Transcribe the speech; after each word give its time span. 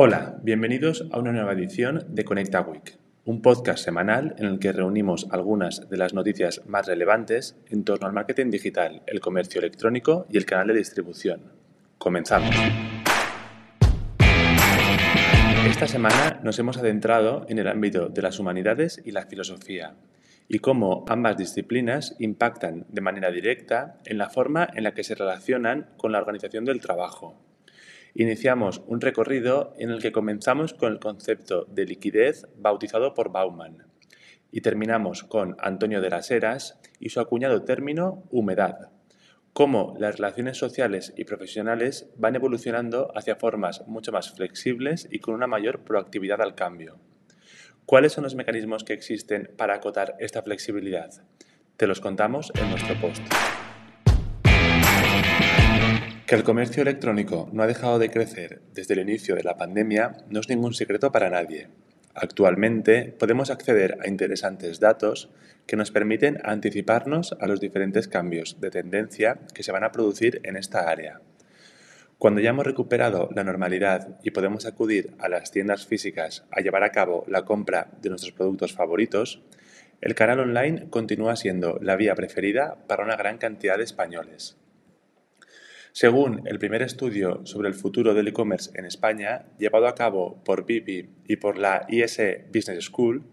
Hola, 0.00 0.38
bienvenidos 0.44 1.08
a 1.10 1.18
una 1.18 1.32
nueva 1.32 1.54
edición 1.54 2.04
de 2.06 2.24
Conecta 2.24 2.60
Week, 2.60 2.96
un 3.24 3.42
podcast 3.42 3.84
semanal 3.84 4.36
en 4.38 4.46
el 4.46 4.60
que 4.60 4.70
reunimos 4.70 5.26
algunas 5.32 5.90
de 5.90 5.96
las 5.96 6.14
noticias 6.14 6.62
más 6.68 6.86
relevantes 6.86 7.56
en 7.68 7.82
torno 7.82 8.06
al 8.06 8.12
marketing 8.12 8.52
digital, 8.52 9.02
el 9.08 9.18
comercio 9.18 9.58
electrónico 9.58 10.24
y 10.30 10.36
el 10.36 10.46
canal 10.46 10.68
de 10.68 10.74
distribución. 10.74 11.52
Comenzamos. 11.98 12.54
Esta 15.68 15.88
semana 15.88 16.38
nos 16.44 16.56
hemos 16.60 16.78
adentrado 16.78 17.44
en 17.48 17.58
el 17.58 17.66
ámbito 17.66 18.08
de 18.08 18.22
las 18.22 18.38
humanidades 18.38 19.02
y 19.04 19.10
la 19.10 19.26
filosofía 19.26 19.96
y 20.46 20.60
cómo 20.60 21.06
ambas 21.08 21.36
disciplinas 21.36 22.14
impactan 22.20 22.86
de 22.88 23.00
manera 23.00 23.32
directa 23.32 23.98
en 24.04 24.18
la 24.18 24.30
forma 24.30 24.68
en 24.74 24.84
la 24.84 24.94
que 24.94 25.02
se 25.02 25.16
relacionan 25.16 25.88
con 25.96 26.12
la 26.12 26.18
organización 26.18 26.64
del 26.64 26.80
trabajo 26.80 27.34
Iniciamos 28.14 28.82
un 28.86 29.00
recorrido 29.00 29.74
en 29.78 29.90
el 29.90 30.00
que 30.00 30.12
comenzamos 30.12 30.74
con 30.74 30.92
el 30.92 30.98
concepto 30.98 31.64
de 31.66 31.84
liquidez 31.84 32.46
bautizado 32.56 33.14
por 33.14 33.30
Bauman 33.30 33.86
y 34.50 34.60
terminamos 34.60 35.24
con 35.24 35.56
Antonio 35.58 36.00
de 36.00 36.10
las 36.10 36.30
Heras 36.30 36.78
y 36.98 37.10
su 37.10 37.20
acuñado 37.20 37.64
término 37.64 38.24
humedad, 38.30 38.90
cómo 39.52 39.94
las 39.98 40.16
relaciones 40.16 40.56
sociales 40.56 41.12
y 41.16 41.24
profesionales 41.24 42.10
van 42.16 42.36
evolucionando 42.36 43.12
hacia 43.14 43.36
formas 43.36 43.86
mucho 43.86 44.12
más 44.12 44.32
flexibles 44.32 45.08
y 45.10 45.18
con 45.18 45.34
una 45.34 45.46
mayor 45.46 45.80
proactividad 45.80 46.40
al 46.40 46.54
cambio. 46.54 46.98
¿Cuáles 47.84 48.12
son 48.12 48.24
los 48.24 48.34
mecanismos 48.34 48.84
que 48.84 48.92
existen 48.92 49.50
para 49.56 49.74
acotar 49.74 50.14
esta 50.18 50.42
flexibilidad? 50.42 51.10
Te 51.76 51.86
los 51.86 52.00
contamos 52.00 52.52
en 52.54 52.70
nuestro 52.70 52.94
post. 53.00 53.22
Que 56.28 56.34
el 56.34 56.44
comercio 56.44 56.82
electrónico 56.82 57.48
no 57.54 57.62
ha 57.62 57.66
dejado 57.66 57.98
de 57.98 58.10
crecer 58.10 58.60
desde 58.74 58.92
el 58.92 59.00
inicio 59.00 59.34
de 59.34 59.42
la 59.42 59.56
pandemia 59.56 60.18
no 60.28 60.40
es 60.40 60.50
ningún 60.50 60.74
secreto 60.74 61.10
para 61.10 61.30
nadie. 61.30 61.68
Actualmente 62.14 63.16
podemos 63.18 63.48
acceder 63.48 63.96
a 64.04 64.08
interesantes 64.08 64.78
datos 64.78 65.30
que 65.66 65.76
nos 65.76 65.90
permiten 65.90 66.38
anticiparnos 66.44 67.34
a 67.40 67.46
los 67.46 67.60
diferentes 67.60 68.08
cambios 68.08 68.60
de 68.60 68.68
tendencia 68.68 69.38
que 69.54 69.62
se 69.62 69.72
van 69.72 69.84
a 69.84 69.90
producir 69.90 70.42
en 70.44 70.58
esta 70.58 70.90
área. 70.90 71.22
Cuando 72.18 72.42
ya 72.42 72.50
hemos 72.50 72.66
recuperado 72.66 73.30
la 73.34 73.42
normalidad 73.42 74.20
y 74.22 74.30
podemos 74.30 74.66
acudir 74.66 75.14
a 75.18 75.30
las 75.30 75.50
tiendas 75.50 75.86
físicas 75.86 76.44
a 76.50 76.60
llevar 76.60 76.84
a 76.84 76.92
cabo 76.92 77.24
la 77.26 77.46
compra 77.46 77.88
de 78.02 78.10
nuestros 78.10 78.34
productos 78.34 78.74
favoritos, 78.74 79.40
el 80.02 80.14
canal 80.14 80.40
online 80.40 80.90
continúa 80.90 81.36
siendo 81.36 81.78
la 81.80 81.96
vía 81.96 82.14
preferida 82.14 82.76
para 82.86 83.02
una 83.02 83.16
gran 83.16 83.38
cantidad 83.38 83.78
de 83.78 83.84
españoles. 83.84 84.58
Según 86.00 86.46
el 86.46 86.60
primer 86.60 86.82
estudio 86.82 87.44
sobre 87.44 87.66
el 87.66 87.74
futuro 87.74 88.14
del 88.14 88.28
e-commerce 88.28 88.70
en 88.74 88.84
España, 88.84 89.46
llevado 89.58 89.88
a 89.88 89.96
cabo 89.96 90.40
por 90.44 90.64
BIPI 90.64 91.08
y 91.26 91.36
por 91.38 91.58
la 91.58 91.86
ISE 91.88 92.44
Business 92.54 92.84
School, 92.84 93.24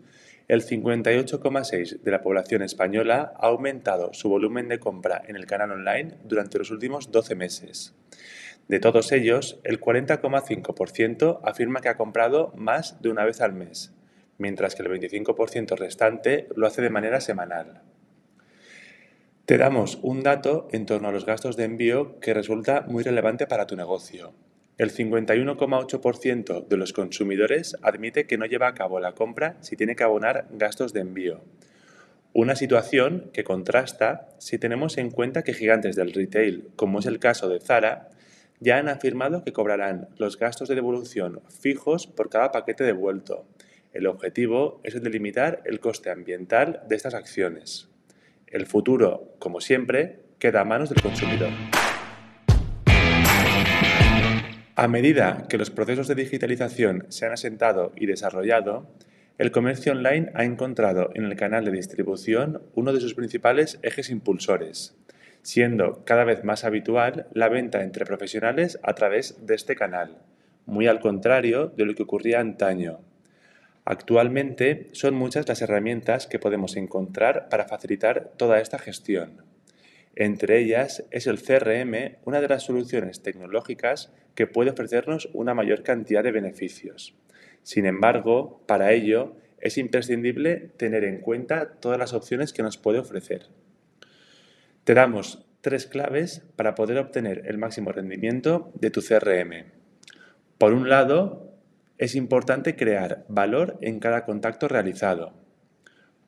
el 0.47 0.65
58,6% 0.65 2.01
de 2.01 2.09
la 2.09 2.23
población 2.23 2.63
española 2.63 3.33
ha 3.35 3.49
aumentado 3.49 4.15
su 4.15 4.29
volumen 4.29 4.67
de 4.67 4.79
compra 4.79 5.21
en 5.27 5.35
el 5.35 5.45
canal 5.45 5.73
online 5.73 6.15
durante 6.23 6.57
los 6.57 6.71
últimos 6.71 7.11
12 7.11 7.35
meses. 7.35 7.93
De 8.67 8.79
todos 8.79 9.11
ellos, 9.11 9.59
el 9.63 9.79
40,5% 9.79 11.41
afirma 11.43 11.81
que 11.81 11.89
ha 11.89 11.97
comprado 11.97 12.51
más 12.57 12.99
de 12.99 13.09
una 13.09 13.25
vez 13.25 13.41
al 13.41 13.53
mes, 13.53 13.93
mientras 14.39 14.73
que 14.73 14.81
el 14.81 14.89
25% 14.89 15.77
restante 15.77 16.47
lo 16.55 16.65
hace 16.65 16.81
de 16.81 16.89
manera 16.89 17.21
semanal. 17.21 17.83
Te 19.45 19.59
damos 19.59 19.99
un 20.01 20.23
dato 20.23 20.67
en 20.71 20.87
torno 20.87 21.07
a 21.07 21.11
los 21.11 21.27
gastos 21.27 21.55
de 21.55 21.65
envío 21.65 22.19
que 22.19 22.33
resulta 22.33 22.81
muy 22.87 23.03
relevante 23.03 23.45
para 23.45 23.67
tu 23.67 23.75
negocio. 23.75 24.33
El 24.79 24.91
51,8% 24.91 26.67
de 26.67 26.77
los 26.77 26.93
consumidores 26.93 27.77
admite 27.83 28.25
que 28.25 28.39
no 28.39 28.47
lleva 28.47 28.67
a 28.67 28.73
cabo 28.73 28.99
la 28.99 29.11
compra 29.11 29.57
si 29.61 29.75
tiene 29.75 29.95
que 29.95 30.03
abonar 30.03 30.47
gastos 30.49 30.93
de 30.93 31.01
envío. 31.01 31.41
Una 32.33 32.55
situación 32.55 33.29
que 33.33 33.43
contrasta 33.43 34.29
si 34.39 34.57
tenemos 34.57 34.97
en 34.97 35.11
cuenta 35.11 35.43
que 35.43 35.53
gigantes 35.53 35.95
del 35.95 36.11
retail, 36.11 36.69
como 36.75 36.97
es 36.97 37.05
el 37.05 37.19
caso 37.19 37.47
de 37.47 37.59
Zara, 37.59 38.09
ya 38.59 38.79
han 38.79 38.89
afirmado 38.89 39.43
que 39.43 39.53
cobrarán 39.53 40.07
los 40.17 40.39
gastos 40.39 40.69
de 40.69 40.75
devolución 40.75 41.41
fijos 41.61 42.07
por 42.07 42.31
cada 42.31 42.51
paquete 42.51 42.83
devuelto. 42.83 43.45
El 43.93 44.07
objetivo 44.07 44.81
es 44.83 44.95
el 44.95 45.03
de 45.03 45.11
limitar 45.11 45.61
el 45.65 45.79
coste 45.79 46.09
ambiental 46.09 46.81
de 46.89 46.95
estas 46.95 47.13
acciones. 47.13 47.89
El 48.55 48.67
futuro, 48.67 49.35
como 49.37 49.59
siempre, 49.59 50.21
queda 50.39 50.61
a 50.61 50.63
manos 50.63 50.89
del 50.89 51.01
consumidor. 51.01 51.49
A 54.77 54.87
medida 54.87 55.45
que 55.49 55.57
los 55.57 55.71
procesos 55.71 56.07
de 56.07 56.15
digitalización 56.15 57.05
se 57.09 57.25
han 57.25 57.33
asentado 57.33 57.91
y 57.97 58.05
desarrollado, 58.05 58.87
el 59.37 59.51
comercio 59.51 59.91
online 59.91 60.31
ha 60.35 60.45
encontrado 60.45 61.09
en 61.15 61.25
el 61.25 61.35
canal 61.35 61.65
de 61.65 61.71
distribución 61.71 62.61
uno 62.75 62.93
de 62.93 63.01
sus 63.01 63.13
principales 63.13 63.77
ejes 63.83 64.09
impulsores, 64.09 64.95
siendo 65.41 66.05
cada 66.05 66.23
vez 66.23 66.45
más 66.45 66.63
habitual 66.63 67.27
la 67.33 67.49
venta 67.49 67.83
entre 67.83 68.05
profesionales 68.05 68.79
a 68.83 68.93
través 68.93 69.45
de 69.45 69.55
este 69.55 69.75
canal, 69.75 70.19
muy 70.65 70.87
al 70.87 71.01
contrario 71.01 71.73
de 71.75 71.83
lo 71.83 71.93
que 71.93 72.03
ocurría 72.03 72.39
antaño, 72.39 73.01
Actualmente 73.85 74.89
son 74.93 75.13
muchas 75.13 75.47
las 75.47 75.61
herramientas 75.61 76.25
que 76.25 76.39
podemos 76.39 76.75
encontrar 76.75 77.49
para 77.49 77.67
facilitar 77.67 78.31
toda 78.35 78.59
esta 78.59 78.79
gestión. 78.79 79.43
Entre 80.15 80.59
ellas 80.59 81.03
es 81.11 81.27
el 81.27 81.41
CRM 81.41 82.17
una 82.25 82.41
de 82.41 82.47
las 82.47 82.63
soluciones 82.63 83.21
tecnológicas 83.21 84.11
que 84.33 84.47
puede 84.47 84.71
ofrecernos 84.71 85.29
una 85.33 85.53
mayor 85.53 85.83
cantidad 85.83 86.23
de 86.23 86.31
beneficios. 86.31 87.15
Sin 87.61 87.85
embargo, 87.85 88.63
para 88.65 88.91
ello 88.91 89.35
es 89.59 89.77
imprescindible 89.77 90.71
tener 90.77 91.03
en 91.03 91.19
cuenta 91.19 91.73
todas 91.79 91.99
las 91.99 92.13
opciones 92.13 92.53
que 92.53 92.63
nos 92.63 92.77
puede 92.77 92.99
ofrecer. 92.99 93.47
Te 94.83 94.93
damos 94.93 95.45
tres 95.61 95.85
claves 95.85 96.43
para 96.55 96.75
poder 96.75 96.97
obtener 96.97 97.43
el 97.45 97.57
máximo 97.57 97.91
rendimiento 97.91 98.71
de 98.75 98.89
tu 98.89 99.01
CRM. 99.01 99.65
Por 100.57 100.73
un 100.73 100.89
lado, 100.89 101.44
es 101.97 102.15
importante 102.15 102.75
crear 102.75 103.25
valor 103.29 103.77
en 103.81 103.99
cada 103.99 104.25
contacto 104.25 104.67
realizado. 104.67 105.33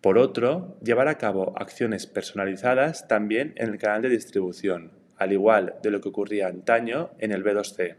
Por 0.01 0.17
otro, 0.17 0.77
llevar 0.81 1.07
a 1.07 1.17
cabo 1.17 1.53
acciones 1.57 2.07
personalizadas 2.07 3.07
también 3.07 3.53
en 3.57 3.69
el 3.69 3.77
canal 3.77 4.01
de 4.01 4.09
distribución, 4.09 4.91
al 5.17 5.33
igual 5.33 5.75
de 5.81 5.91
lo 5.91 5.99
que 5.99 6.09
ocurría 6.09 6.47
antaño 6.47 7.11
en 7.19 7.31
el 7.31 7.43
B2C. 7.43 7.95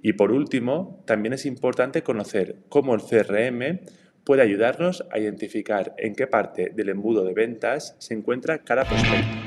Y 0.00 0.14
por 0.14 0.32
último, 0.32 1.02
también 1.06 1.32
es 1.32 1.46
importante 1.46 2.02
conocer 2.02 2.56
cómo 2.68 2.94
el 2.94 3.02
CRM 3.02 3.80
puede 4.24 4.42
ayudarnos 4.42 5.06
a 5.10 5.18
identificar 5.18 5.94
en 5.98 6.14
qué 6.14 6.26
parte 6.26 6.70
del 6.74 6.88
embudo 6.88 7.24
de 7.24 7.34
ventas 7.34 7.94
se 7.98 8.14
encuentra 8.14 8.58
cada 8.64 8.84
prospecto. 8.84 9.43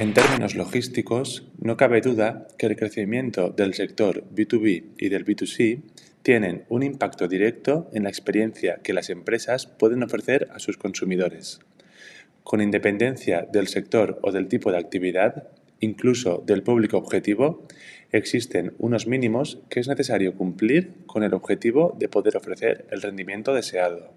En 0.00 0.14
términos 0.14 0.54
logísticos, 0.54 1.46
no 1.60 1.76
cabe 1.76 2.00
duda 2.00 2.48
que 2.56 2.64
el 2.64 2.74
crecimiento 2.74 3.50
del 3.50 3.74
sector 3.74 4.24
B2B 4.34 4.94
y 4.96 5.10
del 5.10 5.26
B2C 5.26 5.82
tienen 6.22 6.64
un 6.70 6.82
impacto 6.82 7.28
directo 7.28 7.90
en 7.92 8.04
la 8.04 8.08
experiencia 8.08 8.80
que 8.82 8.94
las 8.94 9.10
empresas 9.10 9.66
pueden 9.66 10.02
ofrecer 10.02 10.48
a 10.54 10.58
sus 10.58 10.78
consumidores. 10.78 11.60
Con 12.44 12.62
independencia 12.62 13.42
del 13.52 13.68
sector 13.68 14.18
o 14.22 14.32
del 14.32 14.48
tipo 14.48 14.72
de 14.72 14.78
actividad, 14.78 15.48
incluso 15.80 16.42
del 16.46 16.62
público 16.62 16.96
objetivo, 16.96 17.66
existen 18.10 18.72
unos 18.78 19.06
mínimos 19.06 19.58
que 19.68 19.80
es 19.80 19.88
necesario 19.88 20.34
cumplir 20.34 20.94
con 21.04 21.24
el 21.24 21.34
objetivo 21.34 21.94
de 21.98 22.08
poder 22.08 22.38
ofrecer 22.38 22.86
el 22.90 23.02
rendimiento 23.02 23.52
deseado. 23.52 24.14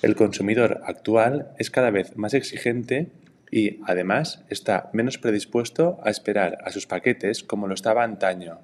El 0.00 0.16
consumidor 0.16 0.80
actual 0.86 1.52
es 1.58 1.70
cada 1.70 1.90
vez 1.90 2.16
más 2.16 2.32
exigente 2.32 3.08
y, 3.50 3.80
además, 3.84 4.44
está 4.48 4.90
menos 4.92 5.18
predispuesto 5.18 5.98
a 6.04 6.10
esperar 6.10 6.58
a 6.64 6.70
sus 6.70 6.86
paquetes 6.86 7.42
como 7.42 7.66
lo 7.66 7.74
estaba 7.74 8.04
antaño. 8.04 8.60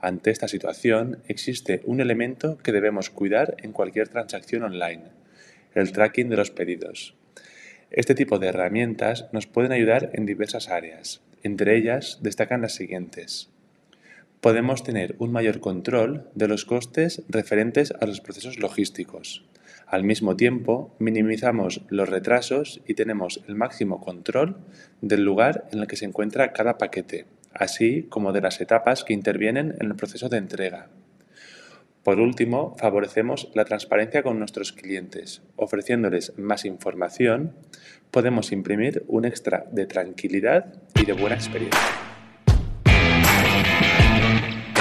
Ante 0.00 0.30
esta 0.30 0.48
situación, 0.48 1.22
existe 1.28 1.80
un 1.84 2.00
elemento 2.00 2.58
que 2.58 2.72
debemos 2.72 3.10
cuidar 3.10 3.56
en 3.62 3.72
cualquier 3.72 4.08
transacción 4.08 4.62
online, 4.62 5.04
el 5.74 5.92
tracking 5.92 6.28
de 6.28 6.36
los 6.36 6.50
pedidos. 6.50 7.14
Este 7.90 8.14
tipo 8.14 8.38
de 8.38 8.48
herramientas 8.48 9.28
nos 9.32 9.46
pueden 9.46 9.72
ayudar 9.72 10.10
en 10.14 10.26
diversas 10.26 10.68
áreas. 10.68 11.22
Entre 11.42 11.76
ellas 11.76 12.18
destacan 12.22 12.60
las 12.60 12.74
siguientes. 12.74 13.50
Podemos 14.40 14.82
tener 14.82 15.14
un 15.18 15.30
mayor 15.30 15.60
control 15.60 16.28
de 16.34 16.48
los 16.48 16.64
costes 16.64 17.22
referentes 17.28 17.94
a 18.00 18.06
los 18.06 18.20
procesos 18.20 18.58
logísticos. 18.58 19.44
Al 19.86 20.04
mismo 20.04 20.36
tiempo, 20.36 20.94
minimizamos 20.98 21.82
los 21.88 22.08
retrasos 22.08 22.80
y 22.86 22.94
tenemos 22.94 23.42
el 23.48 23.54
máximo 23.54 24.00
control 24.00 24.56
del 25.00 25.24
lugar 25.24 25.68
en 25.72 25.80
el 25.80 25.86
que 25.86 25.96
se 25.96 26.04
encuentra 26.04 26.52
cada 26.52 26.78
paquete, 26.78 27.26
así 27.52 28.04
como 28.04 28.32
de 28.32 28.40
las 28.40 28.60
etapas 28.60 29.04
que 29.04 29.12
intervienen 29.12 29.74
en 29.78 29.86
el 29.86 29.96
proceso 29.96 30.28
de 30.28 30.38
entrega. 30.38 30.88
Por 32.02 32.20
último, 32.20 32.76
favorecemos 32.78 33.50
la 33.54 33.64
transparencia 33.64 34.22
con 34.22 34.38
nuestros 34.38 34.72
clientes. 34.72 35.42
Ofreciéndoles 35.56 36.38
más 36.38 36.66
información, 36.66 37.54
podemos 38.10 38.52
imprimir 38.52 39.04
un 39.08 39.24
extra 39.24 39.66
de 39.72 39.86
tranquilidad 39.86 40.74
y 40.94 41.06
de 41.06 41.14
buena 41.14 41.36
experiencia. 41.36 42.13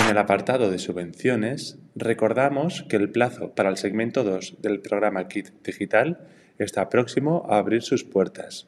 En 0.03 0.09
el 0.09 0.17
apartado 0.17 0.69
de 0.69 0.79
subvenciones, 0.79 1.79
recordamos 1.95 2.83
que 2.83 2.97
el 2.97 3.09
plazo 3.09 3.55
para 3.55 3.69
el 3.69 3.77
segmento 3.77 4.25
2 4.25 4.57
del 4.61 4.81
programa 4.81 5.29
Kit 5.29 5.51
Digital 5.63 6.27
está 6.59 6.89
próximo 6.89 7.45
a 7.50 7.57
abrir 7.57 7.83
sus 7.83 8.03
puertas. 8.03 8.67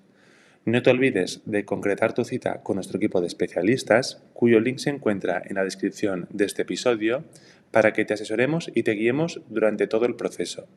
No 0.63 0.81
te 0.81 0.91
olvides 0.91 1.41
de 1.45 1.65
concretar 1.65 2.13
tu 2.13 2.23
cita 2.23 2.63
con 2.63 2.75
nuestro 2.75 2.97
equipo 2.97 3.19
de 3.19 3.27
especialistas, 3.27 4.23
cuyo 4.33 4.61
link 4.61 4.77
se 4.77 4.91
encuentra 4.91 5.43
en 5.45 5.55
la 5.55 5.65
descripción 5.65 6.27
de 6.31 6.45
este 6.45 6.61
episodio, 6.61 7.25
para 7.69 7.91
que 7.91 8.05
te 8.05 8.13
asesoremos 8.13 8.71
y 8.73 8.83
te 8.83 8.93
guiemos 8.93 9.41
durante 9.49 9.87
todo 9.87 10.05
el 10.05 10.15
proceso. 10.15 10.67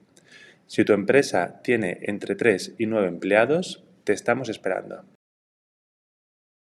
Si 0.66 0.84
tu 0.84 0.92
empresa 0.92 1.60
tiene 1.62 2.00
entre 2.02 2.34
3 2.34 2.74
y 2.78 2.86
9 2.86 3.06
empleados, 3.06 3.84
te 4.02 4.12
estamos 4.12 4.48
esperando. 4.48 5.04